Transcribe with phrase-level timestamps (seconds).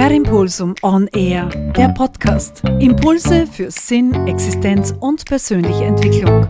[0.00, 2.64] Per Impulsum On Air, der Podcast.
[2.78, 6.48] Impulse für Sinn, Existenz und persönliche Entwicklung.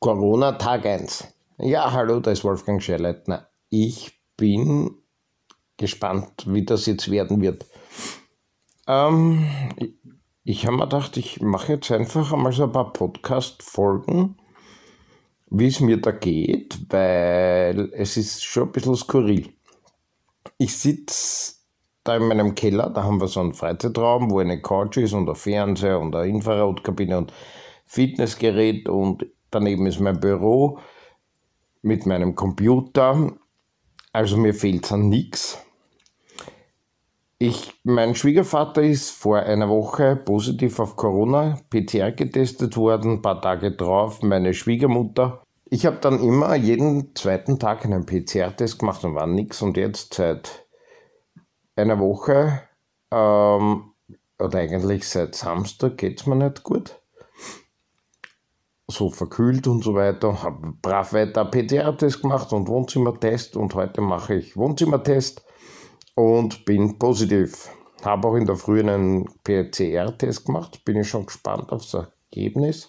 [0.00, 1.28] Corona Tag 1.
[1.60, 3.48] Ja, hallo, da ist Wolfgang Scherleitner.
[3.70, 4.90] Ich bin
[5.78, 7.64] gespannt, wie das jetzt werden wird.
[8.86, 9.46] Ähm,
[9.76, 9.94] ich,
[10.44, 14.36] ich habe mir gedacht, ich mache jetzt einfach einmal so ein paar Podcast-Folgen,
[15.50, 19.52] wie es mir da geht, weil es ist schon ein bisschen skurril.
[20.58, 21.54] Ich sitze
[22.04, 25.28] da in meinem Keller, da haben wir so einen Freizeitraum, wo eine Couch ist und
[25.28, 27.32] ein Fernseher und eine Infrarotkabine und
[27.84, 30.78] Fitnessgerät und daneben ist mein Büro
[31.82, 33.32] mit meinem Computer.
[34.12, 35.58] Also mir fehlt an nichts.
[37.42, 43.40] Ich, mein Schwiegervater ist vor einer Woche positiv auf Corona, PCR getestet worden, ein paar
[43.40, 45.42] Tage drauf, meine Schwiegermutter.
[45.70, 49.62] Ich habe dann immer jeden zweiten Tag einen PCR-Test gemacht und war nichts.
[49.62, 50.66] Und jetzt seit
[51.76, 52.60] einer Woche,
[53.10, 53.84] ähm,
[54.38, 57.00] oder eigentlich seit Samstag, geht es mir nicht gut
[58.86, 64.34] so verkühlt und so weiter, habe brav weiter PCR-Test gemacht und Wohnzimmertest und heute mache
[64.34, 65.42] ich Wohnzimmertest
[66.14, 67.70] und bin positiv.
[68.04, 72.88] Habe auch in der Früh einen PCR-Test gemacht, bin ich schon gespannt aufs Ergebnis.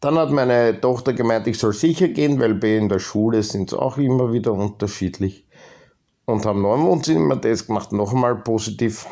[0.00, 3.72] Dann hat meine Tochter gemeint, ich soll sicher gehen, weil bei in der Schule sind
[3.72, 5.46] es auch immer wieder unterschiedlich.
[6.24, 9.06] Und haben einen Wohnzimmertest gemacht, noch einmal positiv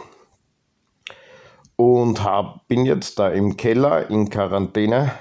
[1.81, 5.13] und hab, bin jetzt da im Keller in Quarantäne.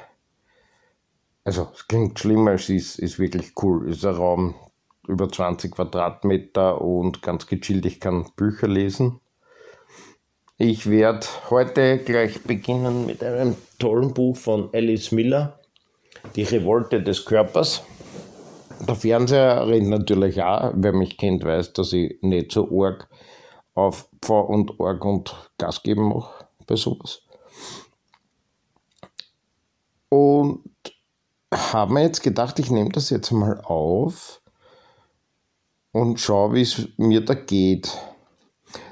[1.46, 3.90] Also, es klingt schlimmer, es ist, ist wirklich cool.
[3.90, 4.56] Es ist ein Raum
[5.10, 7.86] über 20 Quadratmeter und ganz gechillt.
[7.86, 9.20] Ich kann Bücher lesen.
[10.58, 15.60] Ich werde heute gleich beginnen mit einem tollen Buch von Alice Miller,
[16.36, 17.84] Die Revolte des Körpers.
[18.88, 20.72] Der Fernseher redet natürlich auch.
[20.76, 23.10] Wer mich kennt, weiß, dass ich nicht so arg
[23.74, 27.22] auf Pfarr und Org und Gas geben mache bei sowas.
[30.10, 30.64] Und
[31.54, 34.42] habe mir jetzt gedacht, ich nehme das jetzt mal auf
[36.00, 37.98] und schaue, wie es mir da geht.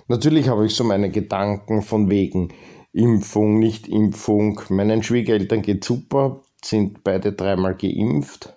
[0.09, 2.49] Natürlich habe ich so meine Gedanken von wegen
[2.91, 4.59] Impfung, Nicht-Impfung.
[4.69, 8.53] Meinen Schwiegereltern geht super, sind beide dreimal geimpft.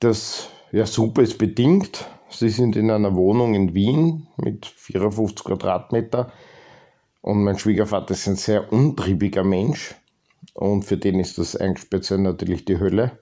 [0.00, 2.06] Das, ja, super ist bedingt.
[2.30, 6.32] Sie sind in einer Wohnung in Wien mit 54 Quadratmeter
[7.20, 9.94] und mein Schwiegervater ist ein sehr untriebiger Mensch.
[10.54, 13.18] Und für den ist das eigentlich speziell natürlich die Hölle.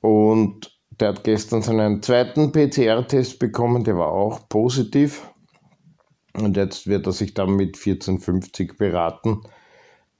[0.00, 5.28] Und der hat gestern seinen zweiten PCR-Test bekommen, der war auch positiv.
[6.34, 9.42] Und jetzt wird er sich dann mit 1450 beraten,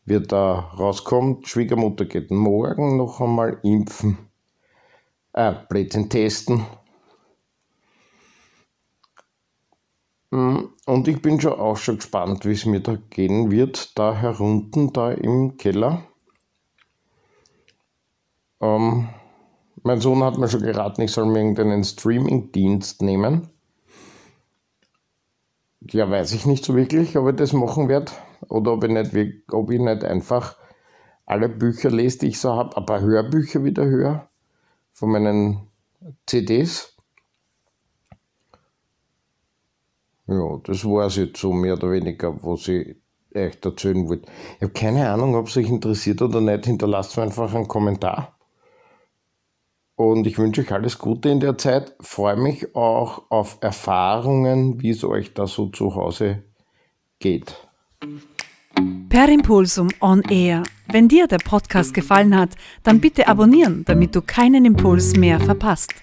[0.04, 1.48] wird da rauskommt.
[1.48, 4.18] Schwiegermutter geht morgen noch einmal impfen,
[5.32, 6.64] äh, Blödsinn testen
[10.34, 14.16] Mm, und ich bin schon auch schon gespannt, wie es mir da gehen wird, da
[14.16, 16.02] herunten, da im Keller.
[18.60, 19.10] Ähm,
[19.84, 23.48] mein Sohn hat mir schon geraten, ich soll mir irgendeinen Streaming-Dienst nehmen.
[25.90, 28.10] Ja, weiß ich nicht so wirklich, ob ich das machen werde
[28.48, 30.56] oder ob ich nicht, ob ich nicht einfach
[31.26, 34.28] alle Bücher lese, die ich so habe, ein paar Hörbücher wieder höre
[34.92, 35.68] von meinen
[36.26, 36.94] CDs
[40.26, 42.96] Ja, das war es jetzt so mehr oder weniger, was ich
[43.32, 44.30] echt erzählen wollte.
[44.56, 46.64] Ich habe keine Ahnung, ob es euch interessiert oder nicht.
[46.64, 48.33] Hinterlasst mir einfach einen Kommentar.
[49.96, 51.94] Und ich wünsche euch alles Gute in der Zeit.
[52.00, 56.42] Freue mich auch auf Erfahrungen, wie es euch da so zu Hause
[57.20, 57.68] geht.
[59.08, 60.64] Per Impulsum On Air.
[60.90, 62.50] Wenn dir der Podcast gefallen hat,
[62.82, 65.94] dann bitte abonnieren, damit du keinen Impuls mehr verpasst.